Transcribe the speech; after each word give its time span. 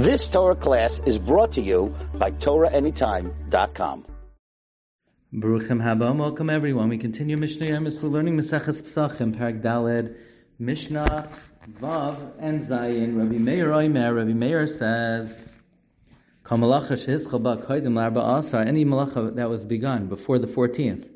This 0.00 0.28
Torah 0.28 0.56
class 0.56 1.02
is 1.04 1.18
brought 1.18 1.52
to 1.52 1.60
you 1.60 1.94
by 2.14 2.30
TorahAnytime.com. 2.30 4.06
Baruchim 5.34 5.82
haba, 5.82 6.16
welcome 6.16 6.48
everyone. 6.48 6.88
We 6.88 6.96
continue 6.96 7.36
Mishnah 7.36 7.66
Yomis. 7.66 8.02
We're 8.02 8.08
learning 8.08 8.38
Maseches 8.38 8.80
Pesachim, 8.80 9.36
Perek 9.36 9.60
Daled, 9.60 10.16
Mishnah, 10.58 11.28
Vav, 11.82 12.32
and 12.38 12.62
Zayin. 12.62 13.18
Rabbi 13.18 13.36
Meir 13.36 13.68
Oimer, 13.68 14.16
Rabbi 14.16 14.32
Meir 14.32 14.66
says, 14.66 15.28
any 16.50 16.62
malacha 18.86 19.34
that 19.34 19.50
was 19.50 19.64
begun 19.66 20.06
before 20.06 20.38
the 20.38 20.46
14th. 20.46 21.10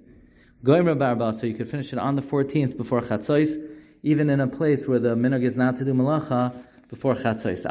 Goyim 0.63 0.87
Rabbi 0.87 1.31
so 1.31 1.47
you 1.47 1.55
could 1.55 1.71
finish 1.71 1.95
it 1.95 1.99
on 1.99 2.17
the 2.17 2.23
14th 2.23 2.77
before 2.77 3.01
Chatzos, 3.01 3.57
even 4.03 4.29
in 4.29 4.41
a 4.41 4.47
place 4.47 4.87
where 4.87 4.99
the 4.99 5.15
minog 5.17 5.43
is 5.43 5.57
not 5.57 5.77
to 5.77 5.87
do 5.87 5.95
malacha 5.95 6.55
before 6.89 7.15
Chatzos. 7.15 7.63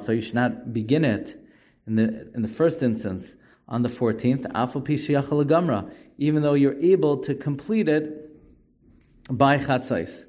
So 0.00 0.12
you 0.12 0.20
should 0.20 0.34
not 0.34 0.72
begin 0.72 1.04
it 1.04 1.40
in 1.86 1.96
the, 1.96 2.30
in 2.34 2.42
the 2.42 2.48
first 2.48 2.82
instance 2.82 3.34
on 3.68 3.82
the 3.82 3.88
14th, 3.88 4.50
even 6.18 6.42
though 6.42 6.54
you're 6.54 6.82
able 6.82 7.18
to 7.18 7.34
complete 7.34 7.88
it 7.88 8.30
by 9.30 9.58
Chatzos. 9.58 10.24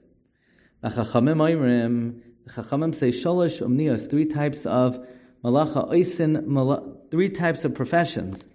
The 0.82 0.90
Chachamim 0.90 2.22
say 2.94 3.10
sholosh 3.10 3.62
umnios, 3.62 4.10
three 4.10 4.26
types 4.26 4.66
of 4.66 5.06
malacha, 5.44 5.90
oisin, 5.90 7.10
three 7.10 7.30
types 7.30 7.66
of 7.66 7.74
professions. 7.74 8.46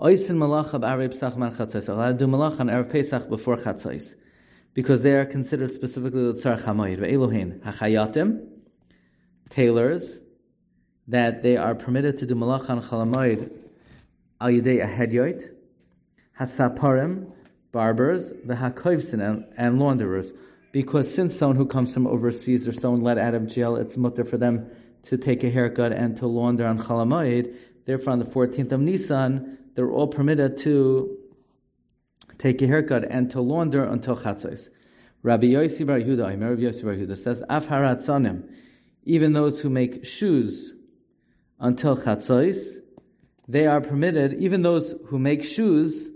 Oisin 0.00 0.36
malacha 0.36 0.80
b'arei 0.80 1.10
pesach 1.10 1.36
man 1.36 1.54
chatzos. 1.54 1.86
To 1.86 2.14
do 2.14 2.26
malacha 2.26 2.60
on 2.60 2.68
Erev 2.68 2.90
Pesach 2.90 3.28
before 3.28 3.56
chatzos. 3.56 4.14
Because 4.78 5.02
they 5.02 5.14
are 5.14 5.26
considered 5.26 5.72
specifically 5.72 6.30
the 6.30 6.38
tzar 6.38 6.56
chamoyed. 6.56 7.00
Ve'elohin, 7.00 7.58
hachayatim, 7.62 8.46
tailors, 9.50 10.20
that 11.08 11.42
they 11.42 11.56
are 11.56 11.74
permitted 11.74 12.18
to 12.18 12.26
do 12.26 12.36
malacha 12.36 12.70
on 12.70 13.12
al 14.40 14.48
yidei 14.50 14.78
ahedyoit, 14.88 15.48
hasaparim, 16.38 17.28
barbers, 17.72 18.30
the 18.44 18.54
hakoivsin, 18.54 19.46
and, 19.56 19.80
launderers. 19.80 20.32
Because 20.70 21.12
since 21.12 21.34
someone 21.34 21.56
who 21.56 21.66
comes 21.66 21.92
from 21.92 22.06
overseas 22.06 22.68
or 22.68 22.72
someone 22.72 23.02
let 23.02 23.18
out 23.18 23.34
of 23.34 23.48
jail, 23.48 23.74
it's 23.74 23.96
mutter 23.96 24.24
for 24.24 24.36
them 24.36 24.70
to 25.06 25.18
take 25.18 25.42
a 25.42 25.50
haircut 25.50 25.90
and 25.90 26.16
to 26.18 26.28
launder 26.28 26.64
on 26.64 26.78
Chalamayid. 26.78 27.52
Therefore, 27.84 28.12
on 28.12 28.20
the 28.20 28.26
14th 28.26 28.70
of 28.70 28.78
Nisan, 28.78 29.58
they're 29.74 29.90
all 29.90 30.06
permitted 30.06 30.58
to 30.58 31.18
take 32.38 32.62
a 32.62 32.66
haircut 32.66 33.04
and 33.10 33.30
to 33.30 33.40
launder 33.40 33.84
until 33.84 34.16
Chatzos. 34.16 34.68
Rabbi 35.22 35.46
Yossi 35.46 35.86
Bar 35.86 35.98
Yehuda, 35.98 36.40
Rabbi 36.40 36.62
Yossi 36.62 36.84
Bar 36.84 36.94
Yehuda 36.94 37.18
says, 37.18 37.42
Af 37.48 37.66
haratzanim, 37.66 38.48
even 39.04 39.32
those 39.32 39.58
who 39.60 39.68
make 39.68 40.04
shoes 40.04 40.72
until 41.58 41.96
Chatzos, 41.96 42.76
they 43.48 43.66
are 43.66 43.80
permitted, 43.80 44.34
even 44.34 44.62
those 44.62 44.94
who 45.06 45.18
make 45.18 45.44
shoes 45.44 46.08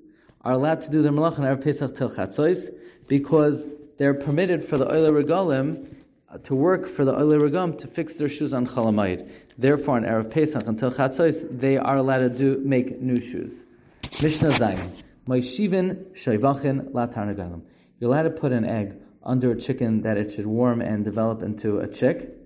are 0.43 0.53
allowed 0.53 0.81
to 0.83 0.91
do 0.91 1.03
their 1.03 1.12
malach 1.12 1.39
on 1.39 1.62
Pesach 1.62 1.97
till 1.97 2.11
Chatzos, 2.11 2.69
because 3.09 3.67
they're 3.98 4.15
permitted 4.15 4.65
for 4.65 4.78
the 4.78 4.87
Oile 4.87 5.11
Regalim 5.11 5.93
uh, 6.28 6.39
to 6.39 6.55
work 6.55 6.89
for 6.89 7.05
the 7.05 7.12
Oile 7.12 7.73
to 7.73 7.87
fix 7.89 8.15
their 8.15 8.28
shoes 8.28 8.53
on 8.53 8.67
Chalamayid. 8.67 9.28
Therefore, 9.59 9.97
on 9.97 10.05
Erev 10.05 10.31
Pesach 10.31 10.67
until 10.67 10.93
Chatzos, 10.93 11.59
they 11.59 11.77
are 11.77 11.97
allowed 11.97 12.19
to 12.19 12.28
do 12.28 12.61
make 12.65 13.00
new 13.00 13.20
shoes. 13.20 13.65
Mishnah 14.20 14.50
Zayin. 14.50 15.03
Moishivin 15.27 16.12
Shaivachin 16.12 16.92
La 16.92 17.06
Tarnagalim. 17.06 17.62
You're 17.98 18.11
allowed 18.11 18.25
to 18.25 18.31
put 18.31 18.53
an 18.53 18.65
egg 18.65 18.95
under 19.23 19.53
a 19.53 19.56
chicken 19.56 20.03
that 20.03 20.19
it 20.19 20.33
should 20.33 20.47
warm 20.47 20.81
and 20.81 21.05
develop 21.05 21.42
into 21.42 21.78
a 21.78 21.89
chick. 21.89 22.39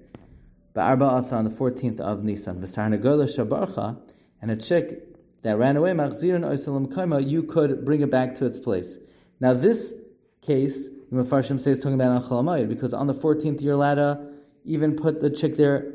Ba'arba 0.74 1.08
Asa 1.08 1.36
on 1.36 1.44
the 1.44 1.50
14th 1.50 2.00
of 2.00 2.22
Nisan. 2.22 2.60
V'sarnagola 2.60 3.27
Shabarcha. 3.27 3.98
And 4.42 4.50
a 4.50 4.56
chick 4.56 5.16
that 5.42 5.56
ran 5.56 5.77
away, 5.77 5.92
Machzirin 5.92 6.44
Oisalam 6.44 6.88
Kaima, 6.92 7.27
you 7.27 7.42
could 7.44 7.84
bring 7.84 8.02
it 8.02 8.10
back 8.10 8.34
to 8.36 8.44
its 8.44 8.58
place. 8.58 8.98
Now 9.41 9.54
this 9.54 9.94
case 10.43 10.91
the 11.10 11.22
Mefarshim 11.22 11.60
says 11.60 11.78
talking 11.78 12.00
about 12.00 12.22
Achalamayid, 12.22 12.69
because 12.69 12.93
on 12.93 13.06
the 13.06 13.14
14th 13.14 13.62
you're 13.62 13.75
allowed 13.75 13.94
to 13.94 14.32
even 14.64 14.97
put 14.97 15.20
the 15.20 15.31
chick 15.31 15.56
there 15.56 15.94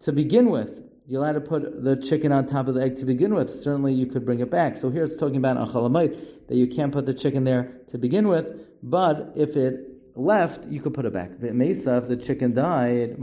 to 0.00 0.12
begin 0.12 0.50
with. 0.50 0.82
You're 1.08 1.22
allowed 1.22 1.32
to 1.34 1.40
put 1.40 1.84
the 1.84 1.94
chicken 1.94 2.32
on 2.32 2.46
top 2.46 2.66
of 2.66 2.74
the 2.74 2.82
egg 2.82 2.96
to 2.96 3.04
begin 3.04 3.32
with. 3.32 3.50
Certainly 3.50 3.94
you 3.94 4.06
could 4.06 4.24
bring 4.24 4.40
it 4.40 4.50
back. 4.50 4.76
So 4.76 4.90
here 4.90 5.04
it's 5.04 5.16
talking 5.16 5.36
about 5.36 5.56
Achalamayid, 5.56 6.48
that 6.48 6.56
you 6.56 6.66
can't 6.66 6.92
put 6.92 7.06
the 7.06 7.14
chicken 7.14 7.44
there 7.44 7.80
to 7.88 7.98
begin 7.98 8.26
with, 8.26 8.48
but 8.82 9.32
if 9.36 9.56
it 9.56 9.88
left, 10.16 10.66
you 10.66 10.80
could 10.80 10.94
put 10.94 11.04
it 11.04 11.12
back. 11.12 11.38
The 11.38 11.52
Mesa, 11.52 11.98
if 11.98 12.08
the 12.08 12.16
chicken 12.16 12.54
died, 12.54 13.16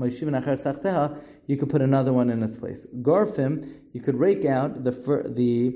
you 1.48 1.58
could 1.58 1.70
put 1.70 1.82
another 1.82 2.14
one 2.14 2.30
in 2.30 2.42
its 2.42 2.56
place. 2.56 2.86
Gorfim, 3.02 3.74
you 3.92 4.00
could 4.00 4.16
rake 4.16 4.46
out 4.46 4.86
the 4.86 4.92
the 5.36 5.76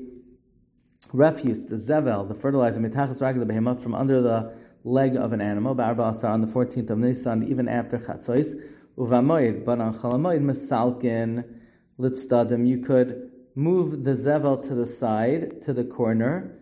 refuse, 1.11 1.65
the 1.65 1.75
zevel, 1.75 2.27
the 2.27 2.35
fertilizer, 2.35 2.79
mitachas 2.79 3.81
from 3.81 3.95
under 3.95 4.21
the 4.21 4.53
leg 4.83 5.17
of 5.17 5.33
an 5.33 5.41
animal, 5.41 5.79
on 5.79 6.41
the 6.41 6.47
14th 6.47 6.89
of 6.89 6.97
Nisan, 6.99 7.43
even 7.49 7.67
after 7.67 7.97
Chatzos, 7.97 8.55
Uvamoid, 8.97 9.65
but 9.65 9.79
on 9.79 9.93
Chalamoid, 9.93 10.41
Mesalkin, 10.41 11.43
Litzdadim, 11.99 12.67
you 12.67 12.79
could 12.79 13.31
move 13.55 14.03
the 14.03 14.11
Zevel 14.11 14.61
to 14.67 14.75
the 14.75 14.85
side, 14.85 15.61
to 15.63 15.73
the 15.73 15.83
corner, 15.83 16.59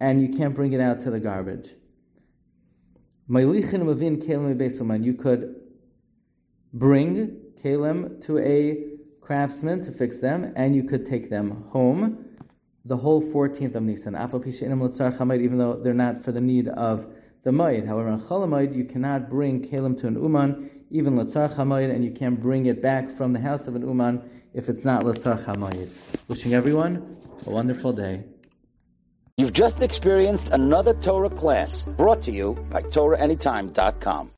and 0.00 0.20
you 0.20 0.28
can't 0.28 0.54
bring 0.54 0.72
it 0.72 0.80
out 0.80 1.00
to 1.02 1.10
the 1.10 1.20
garbage. 1.20 1.74
Mailichin 3.28 3.82
Mavin 3.82 4.18
Besuman, 4.56 5.04
you 5.04 5.12
could 5.12 5.56
bring 6.72 7.36
Kalim 7.62 8.20
to 8.22 8.38
a 8.38 8.84
craftsman 9.20 9.82
to 9.82 9.92
fix 9.92 10.20
them, 10.20 10.52
and 10.56 10.74
you 10.74 10.84
could 10.84 11.04
take 11.04 11.28
them 11.28 11.64
home. 11.70 12.24
The 12.86 12.96
whole 12.96 13.20
14th 13.20 13.74
of 13.74 13.82
Nisan, 13.82 14.14
even 14.14 15.58
though 15.58 15.74
they're 15.74 15.92
not 15.92 16.24
for 16.24 16.32
the 16.32 16.40
need 16.40 16.68
of 16.68 17.06
the 17.44 17.52
Maid. 17.52 17.86
However, 17.86 18.08
on 18.08 18.20
Chalamayid, 18.20 18.74
you 18.74 18.84
cannot 18.84 19.30
bring 19.30 19.62
Kalim 19.62 19.98
to 20.00 20.06
an 20.06 20.14
Uman, 20.14 20.70
even 20.90 21.14
Latzar 21.14 21.54
Chamayid, 21.54 21.94
and 21.94 22.04
you 22.04 22.10
can't 22.10 22.40
bring 22.40 22.66
it 22.66 22.82
back 22.82 23.10
from 23.10 23.32
the 23.32 23.40
house 23.40 23.66
of 23.66 23.76
an 23.76 23.82
Uman 23.82 24.22
if 24.54 24.68
it's 24.68 24.84
not 24.84 25.04
Latzar 25.04 25.44
Chamayid. 25.44 25.88
Wishing 26.28 26.54
everyone 26.54 27.16
a 27.46 27.50
wonderful 27.50 27.92
day. 27.92 28.24
You've 29.36 29.52
just 29.52 29.82
experienced 29.82 30.50
another 30.50 30.94
Torah 30.94 31.30
class 31.30 31.84
brought 31.84 32.22
to 32.22 32.32
you 32.32 32.54
by 32.70 32.82
TorahAnytime.com. 32.82 34.26